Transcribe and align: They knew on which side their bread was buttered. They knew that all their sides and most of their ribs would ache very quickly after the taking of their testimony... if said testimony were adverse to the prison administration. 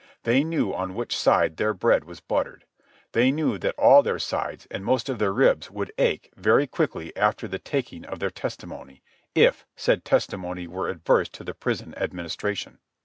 They 0.23 0.43
knew 0.43 0.73
on 0.73 0.95
which 0.95 1.15
side 1.15 1.57
their 1.57 1.75
bread 1.75 2.05
was 2.05 2.21
buttered. 2.21 2.65
They 3.11 3.29
knew 3.29 3.59
that 3.59 3.77
all 3.77 4.01
their 4.01 4.17
sides 4.17 4.65
and 4.71 4.83
most 4.83 5.09
of 5.09 5.19
their 5.19 5.31
ribs 5.31 5.69
would 5.69 5.91
ache 5.99 6.31
very 6.35 6.65
quickly 6.65 7.15
after 7.15 7.47
the 7.47 7.59
taking 7.59 8.03
of 8.05 8.17
their 8.17 8.31
testimony... 8.31 9.03
if 9.35 9.63
said 9.75 10.03
testimony 10.03 10.65
were 10.65 10.89
adverse 10.89 11.29
to 11.29 11.43
the 11.43 11.53
prison 11.53 11.93
administration. 11.97 12.79